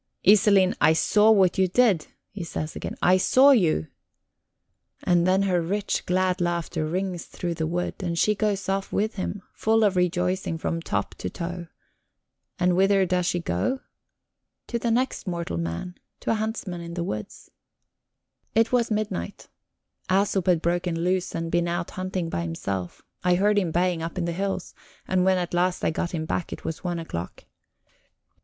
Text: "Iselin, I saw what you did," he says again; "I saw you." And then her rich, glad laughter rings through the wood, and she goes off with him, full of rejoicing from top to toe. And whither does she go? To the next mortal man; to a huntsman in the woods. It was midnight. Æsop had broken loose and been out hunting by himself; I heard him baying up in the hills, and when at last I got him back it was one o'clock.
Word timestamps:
"Iselin, 0.25 0.73
I 0.81 0.93
saw 0.93 1.29
what 1.29 1.59
you 1.59 1.67
did," 1.67 2.07
he 2.31 2.43
says 2.43 2.75
again; 2.75 2.95
"I 3.03 3.17
saw 3.17 3.51
you." 3.51 3.85
And 5.03 5.27
then 5.27 5.43
her 5.43 5.61
rich, 5.61 6.07
glad 6.07 6.41
laughter 6.41 6.87
rings 6.87 7.25
through 7.25 7.53
the 7.53 7.67
wood, 7.67 8.01
and 8.01 8.17
she 8.17 8.33
goes 8.33 8.67
off 8.67 8.91
with 8.91 9.13
him, 9.17 9.43
full 9.53 9.83
of 9.83 9.95
rejoicing 9.95 10.57
from 10.57 10.81
top 10.81 11.13
to 11.19 11.29
toe. 11.29 11.67
And 12.57 12.75
whither 12.75 13.05
does 13.05 13.27
she 13.27 13.41
go? 13.41 13.81
To 14.69 14.79
the 14.79 14.89
next 14.89 15.27
mortal 15.27 15.57
man; 15.59 15.93
to 16.21 16.31
a 16.31 16.33
huntsman 16.33 16.81
in 16.81 16.95
the 16.95 17.03
woods. 17.03 17.51
It 18.55 18.71
was 18.71 18.89
midnight. 18.89 19.49
Æsop 20.09 20.47
had 20.47 20.63
broken 20.63 20.99
loose 21.03 21.35
and 21.35 21.51
been 21.51 21.67
out 21.67 21.91
hunting 21.91 22.27
by 22.27 22.41
himself; 22.41 23.03
I 23.23 23.35
heard 23.35 23.59
him 23.59 23.69
baying 23.69 24.01
up 24.01 24.17
in 24.17 24.25
the 24.25 24.31
hills, 24.33 24.73
and 25.07 25.23
when 25.25 25.37
at 25.37 25.53
last 25.53 25.85
I 25.85 25.91
got 25.91 26.09
him 26.09 26.25
back 26.25 26.51
it 26.51 26.65
was 26.65 26.83
one 26.83 26.97
o'clock. 26.97 27.45